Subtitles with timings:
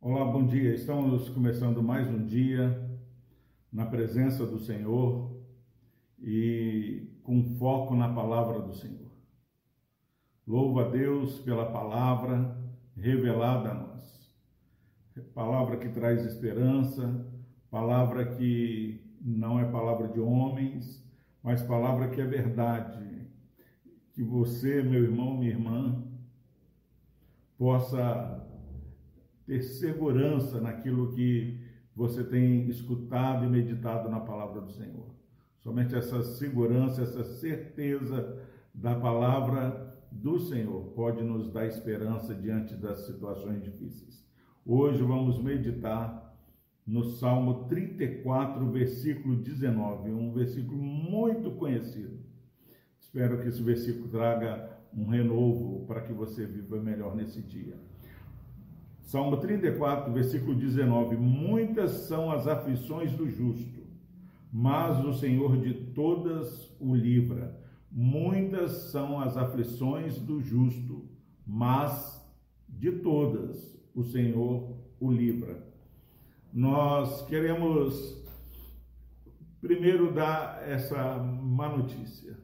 [0.00, 0.74] Olá, bom dia.
[0.74, 2.98] Estamos começando mais um dia
[3.70, 5.38] na presença do Senhor
[6.18, 9.10] e com foco na palavra do Senhor.
[10.46, 12.56] Louvo a Deus pela palavra
[12.96, 14.34] revelada a nós.
[15.34, 17.26] Palavra que traz esperança,
[17.70, 21.06] palavra que não é palavra de homens,
[21.42, 23.17] mas palavra que é verdade.
[24.18, 26.02] Que você, meu irmão, minha irmã,
[27.56, 28.44] possa
[29.46, 31.60] ter segurança naquilo que
[31.94, 35.14] você tem escutado e meditado na palavra do Senhor.
[35.60, 43.06] Somente essa segurança, essa certeza da palavra do Senhor pode nos dar esperança diante das
[43.06, 44.26] situações difíceis.
[44.66, 46.36] Hoje vamos meditar
[46.84, 52.17] no Salmo 34, versículo 19, um versículo muito conhecido.
[53.08, 57.74] Espero que esse versículo traga um renovo para que você viva melhor nesse dia.
[59.00, 63.82] Salmo 34, versículo 19: Muitas são as aflições do justo,
[64.52, 67.58] mas o Senhor de todas o livra.
[67.90, 71.08] Muitas são as aflições do justo,
[71.46, 72.22] mas
[72.68, 75.68] de todas o Senhor o livra
[76.52, 78.24] nós queremos
[79.60, 82.36] primeiro dar essa má notícia.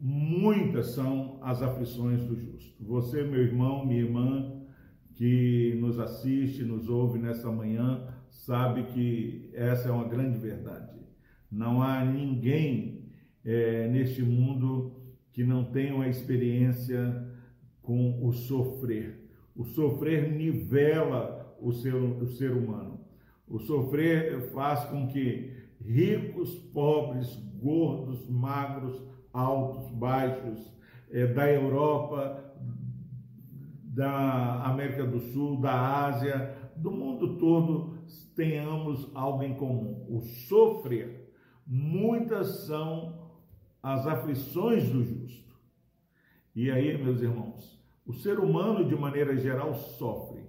[0.00, 2.82] Muitas são as aflições do justo.
[2.82, 4.60] Você, meu irmão, minha irmã,
[5.14, 10.98] que nos assiste, nos ouve nessa manhã, sabe que essa é uma grande verdade.
[11.52, 13.04] Não há ninguém
[13.44, 14.96] é, neste mundo
[15.32, 17.28] que não tenha uma experiência
[17.82, 19.28] com o sofrer.
[19.54, 23.00] O sofrer nivela o ser, o ser humano.
[23.46, 25.52] O sofrer faz com que
[25.84, 30.72] ricos, pobres, gordos, magros, altos, baixos,
[31.10, 32.54] é, da Europa,
[33.84, 37.98] da América do Sul, da Ásia, do mundo todo,
[38.34, 41.32] tenhamos algo em comum: o sofrer.
[41.66, 43.30] Muitas são
[43.82, 45.54] as aflições do justo.
[46.54, 50.40] E aí, meus irmãos, o ser humano, de maneira geral, sofre.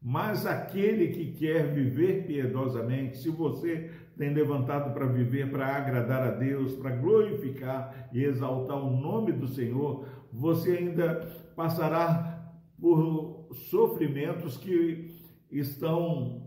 [0.00, 6.30] Mas aquele que quer viver piedosamente, se você tem levantado para viver, para agradar a
[6.32, 11.26] Deus, para glorificar e exaltar o nome do Senhor, você ainda
[11.56, 15.10] passará por sofrimentos que
[15.50, 16.42] estão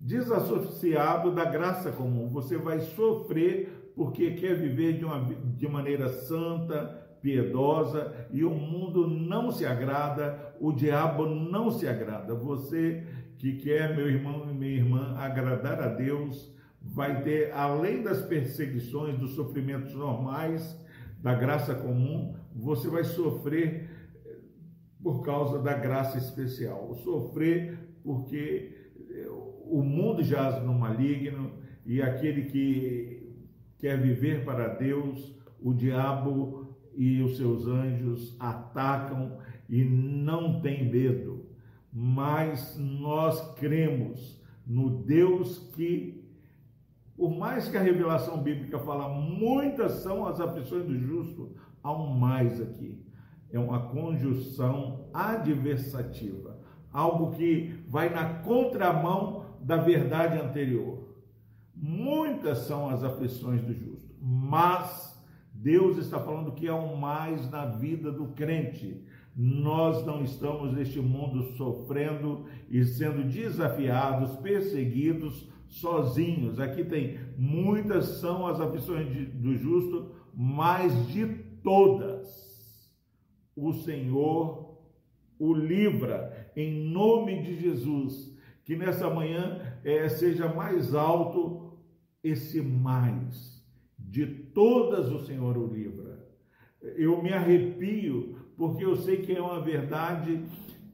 [0.00, 2.30] desassociados da graça comum.
[2.30, 9.06] Você vai sofrer porque quer viver de, uma, de maneira santa, piedosa e o mundo
[9.06, 12.34] não se agrada, o diabo não se agrada.
[12.34, 13.04] Você
[13.36, 19.18] que quer, meu irmão e minha irmã, agradar a Deus, vai ter, além das perseguições,
[19.18, 20.78] dos sofrimentos normais,
[21.20, 23.90] da graça comum, você vai sofrer
[24.24, 24.36] eh,
[25.02, 26.94] por causa da graça especial.
[26.96, 31.52] Sofrer porque eh, o mundo jaz no maligno
[31.84, 33.34] e aquele que
[33.78, 41.46] quer viver para Deus, o diabo e os seus anjos atacam e não tem medo,
[41.92, 46.27] mas nós cremos no Deus que,
[47.18, 51.52] por mais que a revelação bíblica fala, muitas são as aflições do justo,
[51.82, 53.04] há um mais aqui.
[53.50, 56.60] É uma conjunção adversativa,
[56.92, 61.08] algo que vai na contramão da verdade anterior.
[61.74, 65.20] Muitas são as aflições do justo, mas
[65.52, 69.04] Deus está falando que é um mais na vida do crente.
[69.34, 76.58] Nós não estamos neste mundo sofrendo e sendo desafiados, perseguidos sozinhos.
[76.58, 81.26] Aqui tem muitas são as aflições de, do justo, mas de
[81.62, 82.90] todas
[83.54, 84.68] o Senhor
[85.38, 88.36] o livra em nome de Jesus.
[88.64, 91.78] Que nessa manhã é, seja mais alto
[92.22, 93.64] esse mais
[93.98, 96.26] de todas o Senhor o livra.
[96.80, 100.44] Eu me arrepio porque eu sei que é uma verdade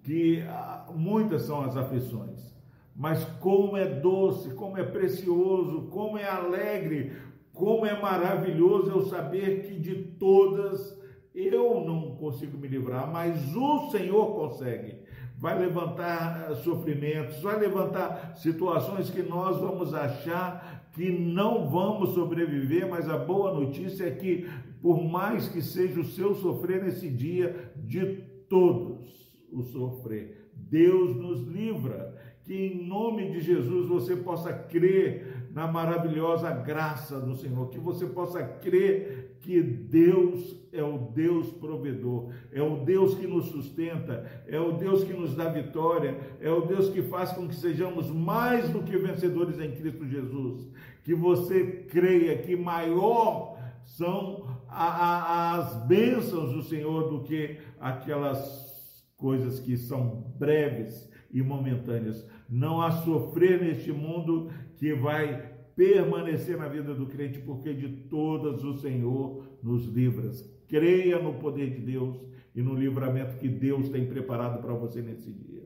[0.02, 2.54] que ah, muitas são as aflições,
[2.94, 7.12] mas como é doce, como é precioso, como é alegre,
[7.52, 11.02] como é maravilhoso eu saber que de todas
[11.35, 15.02] eu não consigo me livrar, mas o Senhor consegue.
[15.37, 22.88] Vai levantar ah, sofrimentos, vai levantar situações que nós vamos achar que não vamos sobreviver,
[22.88, 24.49] mas a boa notícia é que,
[24.81, 31.43] por mais que seja o seu sofrer nesse dia, de todos o sofrer, Deus nos
[31.49, 32.17] livra.
[32.44, 38.06] Que em nome de Jesus você possa crer na maravilhosa graça do Senhor, que você
[38.06, 44.58] possa crer que Deus é o Deus provedor, é o Deus que nos sustenta, é
[44.58, 48.69] o Deus que nos dá vitória, é o Deus que faz com que sejamos mais
[48.69, 50.69] do que vencedores em Cristo Jesus.
[51.02, 59.06] Que você creia que maior são a, a, as bênçãos do Senhor do que aquelas
[59.17, 62.25] coisas que são breves e momentâneas.
[62.48, 68.62] Não há sofrer neste mundo que vai permanecer na vida do crente, porque de todas
[68.62, 70.31] o Senhor nos livra.
[70.69, 72.16] Creia no poder de Deus
[72.54, 75.64] e no livramento que Deus tem preparado para você nesse dia.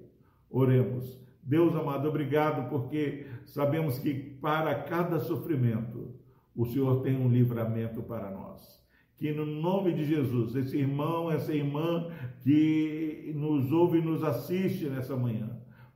[0.50, 1.20] Oremos.
[1.42, 6.14] Deus amado, obrigado, porque sabemos que para cada sofrimento
[6.56, 8.77] o Senhor tem um livramento para nós.
[9.18, 12.08] Que no nome de Jesus, esse irmão, essa irmã
[12.42, 15.50] que nos ouve e nos assiste nessa manhã,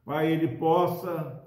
[0.04, 1.40] Pai, ele possa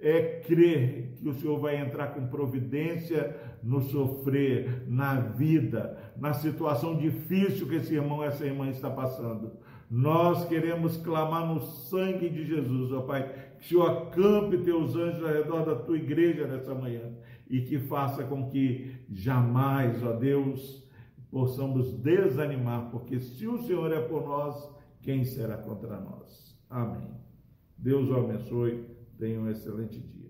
[0.00, 6.96] é crer que o Senhor vai entrar com providência no sofrer, na vida, na situação
[6.96, 9.52] difícil que esse irmão, essa irmã está passando.
[9.90, 13.28] Nós queremos clamar no sangue de Jesus, ó Pai,
[13.58, 17.12] que o Senhor acampe teus anjos ao redor da tua igreja nessa manhã
[17.48, 20.88] e que faça com que jamais, ó Deus,
[21.30, 26.58] possamos desanimar, porque se o Senhor é por nós, quem será contra nós?
[26.68, 27.10] Amém.
[27.76, 28.84] Deus o abençoe.
[29.18, 30.29] Tenha um excelente dia.